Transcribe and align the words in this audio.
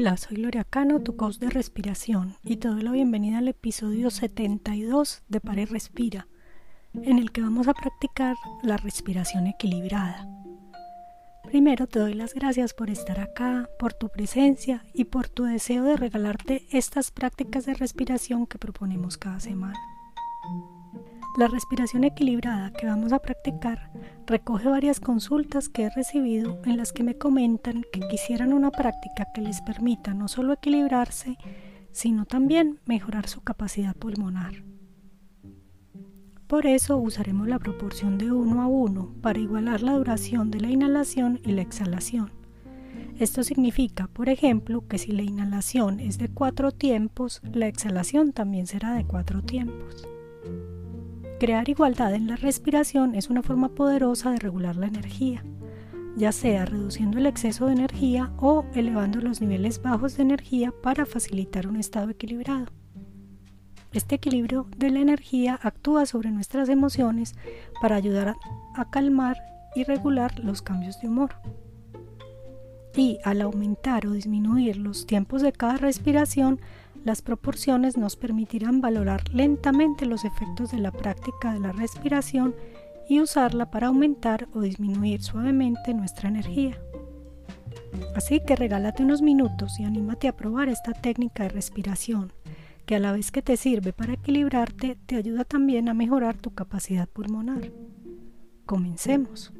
Hola, 0.00 0.16
soy 0.16 0.38
Gloria 0.38 0.64
Cano, 0.64 1.02
tu 1.02 1.14
coach 1.14 1.36
de 1.36 1.50
respiración, 1.50 2.34
y 2.42 2.56
te 2.56 2.68
doy 2.68 2.80
la 2.80 2.90
bienvenida 2.90 3.36
al 3.36 3.48
episodio 3.48 4.08
72 4.08 5.20
de 5.28 5.40
Pare 5.42 5.66
Respira, 5.66 6.26
en 6.94 7.18
el 7.18 7.32
que 7.32 7.42
vamos 7.42 7.68
a 7.68 7.74
practicar 7.74 8.34
la 8.62 8.78
respiración 8.78 9.46
equilibrada. 9.46 10.26
Primero 11.44 11.86
te 11.86 11.98
doy 11.98 12.14
las 12.14 12.32
gracias 12.32 12.72
por 12.72 12.88
estar 12.88 13.20
acá, 13.20 13.68
por 13.78 13.92
tu 13.92 14.08
presencia 14.08 14.86
y 14.94 15.04
por 15.04 15.28
tu 15.28 15.44
deseo 15.44 15.84
de 15.84 15.98
regalarte 15.98 16.66
estas 16.70 17.10
prácticas 17.10 17.66
de 17.66 17.74
respiración 17.74 18.46
que 18.46 18.56
proponemos 18.56 19.18
cada 19.18 19.38
semana. 19.38 19.78
La 21.38 21.46
respiración 21.46 22.02
equilibrada 22.02 22.72
que 22.72 22.86
vamos 22.86 23.12
a 23.12 23.20
practicar 23.20 23.90
recoge 24.26 24.68
varias 24.68 24.98
consultas 24.98 25.68
que 25.68 25.84
he 25.84 25.90
recibido 25.90 26.60
en 26.64 26.76
las 26.76 26.92
que 26.92 27.04
me 27.04 27.16
comentan 27.16 27.84
que 27.92 28.00
quisieran 28.00 28.52
una 28.52 28.72
práctica 28.72 29.28
que 29.32 29.40
les 29.40 29.62
permita 29.62 30.12
no 30.12 30.26
solo 30.26 30.52
equilibrarse, 30.52 31.38
sino 31.92 32.26
también 32.26 32.80
mejorar 32.84 33.28
su 33.28 33.42
capacidad 33.42 33.94
pulmonar. 33.94 34.64
Por 36.48 36.66
eso 36.66 36.96
usaremos 36.96 37.46
la 37.46 37.60
proporción 37.60 38.18
de 38.18 38.32
1 38.32 38.60
a 38.60 38.66
1 38.66 39.14
para 39.22 39.38
igualar 39.38 39.82
la 39.82 39.92
duración 39.92 40.50
de 40.50 40.60
la 40.60 40.68
inhalación 40.68 41.40
y 41.44 41.52
la 41.52 41.62
exhalación. 41.62 42.32
Esto 43.20 43.44
significa, 43.44 44.08
por 44.08 44.28
ejemplo, 44.28 44.88
que 44.88 44.98
si 44.98 45.12
la 45.12 45.22
inhalación 45.22 46.00
es 46.00 46.18
de 46.18 46.28
4 46.28 46.72
tiempos, 46.72 47.40
la 47.44 47.68
exhalación 47.68 48.32
también 48.32 48.66
será 48.66 48.94
de 48.94 49.04
4 49.04 49.42
tiempos. 49.42 50.08
Crear 51.40 51.70
igualdad 51.70 52.12
en 52.12 52.26
la 52.26 52.36
respiración 52.36 53.14
es 53.14 53.30
una 53.30 53.42
forma 53.42 53.70
poderosa 53.70 54.30
de 54.30 54.36
regular 54.36 54.76
la 54.76 54.88
energía, 54.88 55.42
ya 56.14 56.32
sea 56.32 56.66
reduciendo 56.66 57.16
el 57.16 57.24
exceso 57.24 57.64
de 57.64 57.72
energía 57.72 58.30
o 58.36 58.66
elevando 58.74 59.22
los 59.22 59.40
niveles 59.40 59.80
bajos 59.80 60.18
de 60.18 60.22
energía 60.24 60.70
para 60.82 61.06
facilitar 61.06 61.66
un 61.66 61.76
estado 61.76 62.10
equilibrado. 62.10 62.66
Este 63.94 64.16
equilibrio 64.16 64.66
de 64.76 64.90
la 64.90 65.00
energía 65.00 65.58
actúa 65.62 66.04
sobre 66.04 66.30
nuestras 66.30 66.68
emociones 66.68 67.34
para 67.80 67.96
ayudar 67.96 68.36
a, 68.76 68.90
calmar 68.90 69.38
y 69.74 69.84
regular 69.84 70.38
los 70.40 70.60
cambios 70.60 71.00
de 71.00 71.08
humor. 71.08 71.36
Y 72.94 73.18
al 73.24 73.40
aumentar 73.40 74.06
o 74.06 74.12
disminuir 74.12 74.76
los 74.76 75.06
tiempos 75.06 75.40
de 75.40 75.52
cada 75.52 75.78
respiración, 75.78 76.60
las 77.04 77.22
proporciones 77.22 77.96
nos 77.96 78.16
permitirán 78.16 78.80
valorar 78.80 79.22
lentamente 79.32 80.06
los 80.06 80.24
efectos 80.24 80.70
de 80.70 80.78
la 80.78 80.92
práctica 80.92 81.52
de 81.52 81.60
la 81.60 81.72
respiración 81.72 82.54
y 83.08 83.20
usarla 83.20 83.70
para 83.70 83.88
aumentar 83.88 84.48
o 84.52 84.60
disminuir 84.60 85.22
suavemente 85.22 85.94
nuestra 85.94 86.28
energía. 86.28 86.78
Así 88.14 88.40
que 88.46 88.56
regálate 88.56 89.02
unos 89.02 89.22
minutos 89.22 89.80
y 89.80 89.84
anímate 89.84 90.28
a 90.28 90.36
probar 90.36 90.68
esta 90.68 90.92
técnica 90.92 91.44
de 91.44 91.48
respiración, 91.48 92.32
que 92.86 92.96
a 92.96 92.98
la 92.98 93.12
vez 93.12 93.30
que 93.30 93.42
te 93.42 93.56
sirve 93.56 93.92
para 93.92 94.14
equilibrarte, 94.14 94.96
te 95.06 95.16
ayuda 95.16 95.44
también 95.44 95.88
a 95.88 95.94
mejorar 95.94 96.36
tu 96.36 96.52
capacidad 96.52 97.08
pulmonar. 97.08 97.72
Comencemos. 98.66 99.52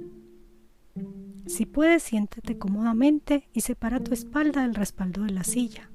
Si 1.47 1.67
puedes, 1.67 2.03
siéntate 2.03 2.59
cómodamente 2.59 3.49
y 3.53 3.63
separa 3.63 3.99
tu 3.99 4.13
espalda 4.13 4.63
del 4.63 4.75
respaldo 4.75 5.23
de 5.23 5.33
la 5.33 5.43
silla. 5.43 5.91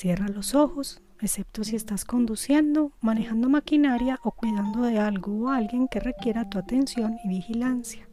Cierra 0.00 0.28
los 0.28 0.54
ojos, 0.54 1.02
excepto 1.20 1.62
si 1.62 1.76
estás 1.76 2.06
conduciendo, 2.06 2.92
manejando 3.02 3.50
maquinaria 3.50 4.18
o 4.22 4.30
cuidando 4.30 4.80
de 4.80 4.98
algo 4.98 5.30
o 5.32 5.48
alguien 5.50 5.88
que 5.88 6.00
requiera 6.00 6.48
tu 6.48 6.58
atención 6.58 7.18
y 7.22 7.28
vigilancia. 7.28 8.08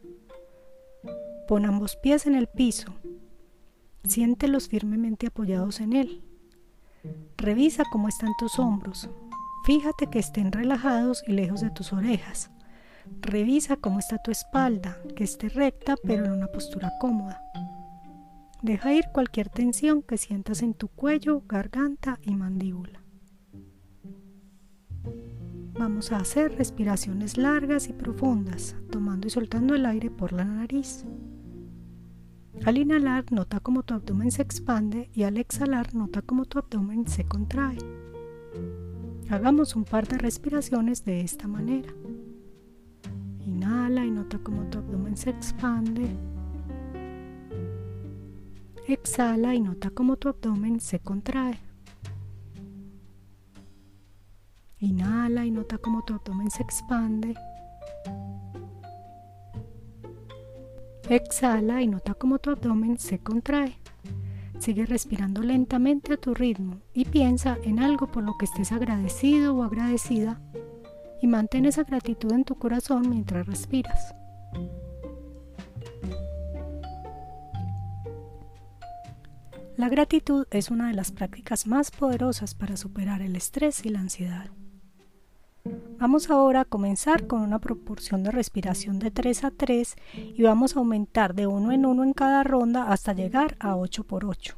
Pon 1.48 1.64
ambos 1.64 1.96
pies 1.96 2.26
en 2.26 2.34
el 2.34 2.46
piso. 2.46 2.94
Siéntelos 4.04 4.68
firmemente 4.68 5.28
apoyados 5.28 5.80
en 5.80 5.94
él. 5.94 6.22
Revisa 7.38 7.84
cómo 7.90 8.08
están 8.08 8.32
tus 8.38 8.58
hombros. 8.58 9.08
Fíjate 9.64 10.08
que 10.08 10.18
estén 10.18 10.52
relajados 10.52 11.24
y 11.26 11.32
lejos 11.32 11.62
de 11.62 11.70
tus 11.70 11.94
orejas. 11.94 12.50
Revisa 13.22 13.76
cómo 13.76 13.98
está 13.98 14.18
tu 14.18 14.30
espalda, 14.30 14.98
que 15.16 15.24
esté 15.24 15.48
recta 15.48 15.94
pero 16.04 16.26
en 16.26 16.32
una 16.32 16.48
postura 16.48 16.92
cómoda. 17.00 17.40
Deja 18.62 18.92
ir 18.92 19.04
cualquier 19.12 19.48
tensión 19.48 20.02
que 20.02 20.18
sientas 20.18 20.62
en 20.62 20.74
tu 20.74 20.88
cuello, 20.88 21.42
garganta 21.46 22.18
y 22.22 22.34
mandíbula. 22.34 23.02
Vamos 25.78 26.10
a 26.10 26.16
hacer 26.16 26.56
respiraciones 26.56 27.36
largas 27.36 27.88
y 27.88 27.92
profundas, 27.92 28.74
tomando 28.90 29.28
y 29.28 29.30
soltando 29.30 29.76
el 29.76 29.86
aire 29.86 30.10
por 30.10 30.32
la 30.32 30.44
nariz. 30.44 31.04
Al 32.64 32.78
inhalar, 32.78 33.30
nota 33.30 33.60
cómo 33.60 33.84
tu 33.84 33.94
abdomen 33.94 34.32
se 34.32 34.42
expande 34.42 35.08
y 35.14 35.22
al 35.22 35.38
exhalar, 35.38 35.94
nota 35.94 36.22
cómo 36.22 36.44
tu 36.44 36.58
abdomen 36.58 37.06
se 37.06 37.24
contrae. 37.24 37.78
Hagamos 39.30 39.76
un 39.76 39.84
par 39.84 40.08
de 40.08 40.18
respiraciones 40.18 41.04
de 41.04 41.20
esta 41.20 41.46
manera. 41.46 41.92
Inhala 43.46 44.04
y 44.04 44.10
nota 44.10 44.40
cómo 44.40 44.64
tu 44.64 44.78
abdomen 44.78 45.16
se 45.16 45.30
expande 45.30 46.10
Exhala 48.88 49.54
y 49.54 49.60
nota 49.60 49.90
cómo 49.90 50.16
tu 50.16 50.30
abdomen 50.30 50.80
se 50.80 50.98
contrae. 50.98 51.58
Inhala 54.78 55.44
y 55.44 55.50
nota 55.50 55.76
cómo 55.76 56.02
tu 56.06 56.14
abdomen 56.14 56.50
se 56.50 56.62
expande. 56.62 57.34
Exhala 61.10 61.82
y 61.82 61.86
nota 61.86 62.14
cómo 62.14 62.38
tu 62.38 62.48
abdomen 62.48 62.96
se 62.96 63.18
contrae. 63.18 63.76
Sigue 64.58 64.86
respirando 64.86 65.42
lentamente 65.42 66.14
a 66.14 66.16
tu 66.16 66.32
ritmo 66.32 66.80
y 66.94 67.04
piensa 67.04 67.58
en 67.64 67.80
algo 67.80 68.10
por 68.10 68.24
lo 68.24 68.38
que 68.38 68.46
estés 68.46 68.72
agradecido 68.72 69.54
o 69.54 69.64
agradecida 69.64 70.40
y 71.20 71.26
mantén 71.26 71.66
esa 71.66 71.84
gratitud 71.84 72.32
en 72.32 72.44
tu 72.44 72.54
corazón 72.54 73.10
mientras 73.10 73.46
respiras. 73.46 74.14
La 79.78 79.88
gratitud 79.88 80.44
es 80.50 80.72
una 80.72 80.88
de 80.88 80.94
las 80.94 81.12
prácticas 81.12 81.68
más 81.68 81.92
poderosas 81.92 82.56
para 82.56 82.76
superar 82.76 83.22
el 83.22 83.36
estrés 83.36 83.86
y 83.86 83.90
la 83.90 84.00
ansiedad. 84.00 84.50
Vamos 86.00 86.30
ahora 86.30 86.62
a 86.62 86.64
comenzar 86.64 87.28
con 87.28 87.42
una 87.42 87.60
proporción 87.60 88.24
de 88.24 88.32
respiración 88.32 88.98
de 88.98 89.12
3 89.12 89.44
a 89.44 89.52
3 89.52 89.94
y 90.34 90.42
vamos 90.42 90.74
a 90.74 90.80
aumentar 90.80 91.32
de 91.32 91.46
1 91.46 91.70
en 91.70 91.86
1 91.86 92.02
en 92.02 92.12
cada 92.12 92.42
ronda 92.42 92.90
hasta 92.90 93.12
llegar 93.12 93.56
a 93.60 93.76
8 93.76 94.02
por 94.02 94.24
8. 94.24 94.56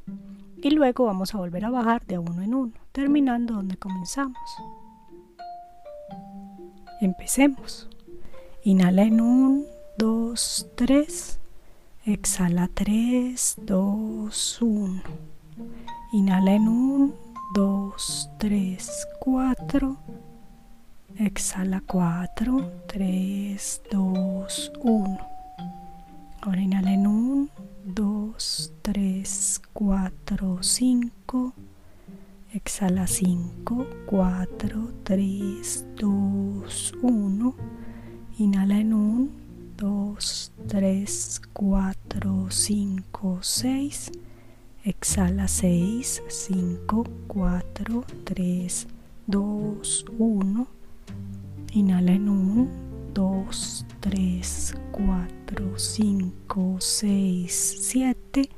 Y 0.56 0.70
luego 0.70 1.04
vamos 1.04 1.34
a 1.34 1.38
volver 1.38 1.66
a 1.66 1.70
bajar 1.70 2.06
de 2.06 2.16
1 2.16 2.40
en 2.40 2.54
1, 2.54 2.72
terminando 2.90 3.52
donde 3.52 3.76
comenzamos. 3.76 4.38
Empecemos. 7.02 7.90
Inhala 8.64 9.02
en 9.02 9.20
1, 9.20 9.64
2, 9.98 10.68
3. 10.76 11.39
Exhala 12.06 12.66
3, 12.72 13.56
2, 13.66 14.62
1. 14.62 15.02
Inhala 16.14 16.54
en 16.54 16.66
1, 16.66 17.12
2, 17.54 18.30
3, 18.38 19.06
4. 19.20 19.96
Exhala 21.18 21.82
4, 21.86 22.72
3, 22.86 23.82
2, 23.92 24.72
1. 24.82 25.18
Ahora 26.40 26.62
inhala 26.62 26.94
en 26.94 27.06
1, 27.06 27.48
2, 27.84 28.72
3, 28.80 29.60
4, 29.74 30.62
5. 30.62 31.52
Exhala 32.54 33.06
5, 33.06 33.86
4, 34.06 34.88
3, 35.04 35.84
2, 35.96 36.94
1. 37.02 37.54
Inhala 38.38 38.78
en 38.78 38.94
1, 38.94 39.28
2, 39.28 39.49
3, 40.70 41.40
4, 41.52 42.46
5, 42.48 43.38
6. 43.42 44.12
Exhala 44.84 45.48
6, 45.48 46.22
5, 46.28 47.04
4, 47.26 48.04
3, 48.24 48.86
2, 49.26 50.04
1. 50.16 50.68
Inhala 51.72 52.12
en 52.12 52.28
1, 52.28 52.68
2, 53.14 53.84
3, 53.98 54.76
4, 54.92 55.76
5, 55.76 56.76
6, 56.78 57.76
7. 57.80 58.48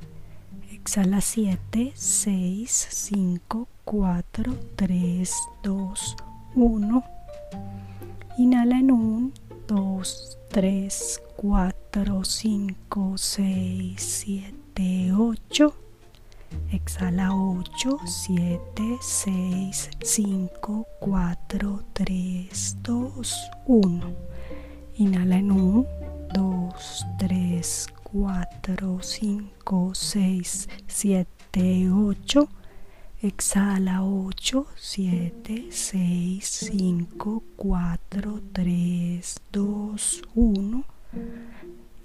Exhala 0.71 1.19
7, 1.19 1.93
6, 1.95 2.87
5, 2.91 3.67
4, 3.85 4.55
3, 4.75 5.31
2, 5.63 6.15
1. 6.53 7.03
Inhala 8.37 8.77
en 8.77 8.91
1, 8.91 9.31
2, 9.67 10.37
3, 10.51 11.21
4, 11.25 11.32
5, 11.43 13.17
6, 13.17 13.99
7, 13.99 15.11
8. 15.11 15.73
Exhala 16.71 17.33
8, 17.33 17.99
7, 18.05 18.97
6, 19.01 19.89
5, 20.01 20.85
4, 20.99 21.79
3, 21.93 22.77
2, 22.81 23.11
1. 23.67 24.15
Inhala 24.95 25.37
en 25.37 25.51
1, 25.51 25.85
2, 26.33 26.73
3, 27.19 27.87
4, 28.03 29.01
5, 29.01 29.95
6, 29.95 30.69
7, 30.87 31.27
7, 31.53 31.91
8. 31.91 32.49
Exhala 33.21 34.01
8, 34.01 34.65
7, 34.75 35.71
6, 35.71 36.69
5, 36.71 37.43
4, 37.55 38.41
3, 38.51 39.41
2, 39.51 40.21
1. 40.33 40.85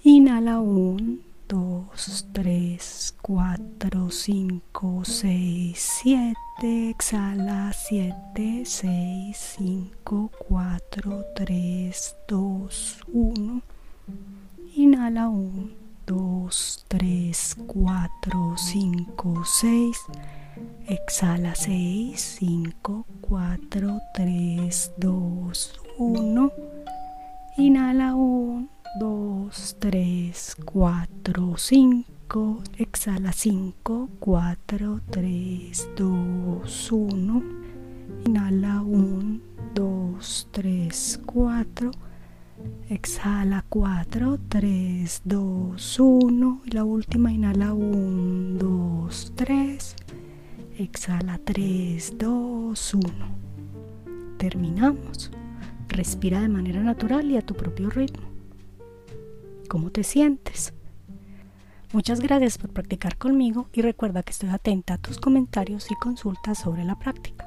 Inhala 0.05 0.61
1, 0.61 1.21
2, 1.49 1.91
3, 2.33 3.13
4, 3.23 4.11
5, 4.11 5.05
6, 5.05 5.75
7. 6.05 6.35
Exhala 6.61 7.73
7, 7.73 8.65
6, 8.65 9.59
5, 9.59 10.31
4, 10.49 11.25
3, 11.35 12.15
2, 12.27 12.69
1. 13.13 13.63
Inhala 14.77 15.29
1, 15.31 15.73
2, 16.07 16.51
3, 16.89 17.57
4, 17.67 18.57
5, 18.57 19.45
6. 19.45 20.09
Exhala 20.87 21.55
6, 21.55 22.39
5, 22.41 23.05
4, 23.23 24.01
3, 24.15 24.91
2, 24.99 25.53
1. 25.99 26.51
Inhala 27.59 28.15
1, 28.15 28.69
2, 28.97 29.51
3, 29.79 30.57
4, 30.65 31.57
5. 31.57 32.63
Exhala 32.79 33.33
5, 33.33 34.09
4, 34.19 35.01
3, 35.11 35.89
2, 35.97 36.93
1. 36.93 37.43
Inhala 38.27 38.83
1, 38.83 39.41
2, 39.75 40.49
3, 40.51 41.21
4. 41.27 41.91
Exhala 42.89 43.65
4, 43.69 44.39
3, 44.49 45.23
2, 45.25 46.01
1. 46.01 46.61
Y 46.65 46.71
la 46.71 46.85
última, 46.85 47.33
inhala 47.33 47.75
1, 47.75 48.59
2, 48.59 49.33
3. 49.37 49.97
Exhala 50.79 51.39
3, 51.45 52.15
2, 52.19 52.95
1. 52.95 53.11
Terminamos. 54.39 55.31
Respira 55.89 56.41
de 56.41 56.49
manera 56.49 56.83
natural 56.83 57.31
y 57.31 57.37
a 57.37 57.43
tu 57.43 57.55
propio 57.55 57.91
ritmo. 57.91 58.28
¿Cómo 59.69 59.91
te 59.91 60.03
sientes? 60.03 60.73
Muchas 61.93 62.21
gracias 62.21 62.59
por 62.59 62.73
practicar 62.73 63.17
conmigo 63.17 63.69
y 63.73 63.83
recuerda 63.83 64.23
que 64.23 64.33
estoy 64.33 64.49
atenta 64.49 64.95
a 64.95 64.99
tus 64.99 65.19
comentarios 65.19 65.91
y 65.91 65.95
consultas 65.95 66.59
sobre 66.59 66.85
la 66.85 66.99
práctica. 66.99 67.45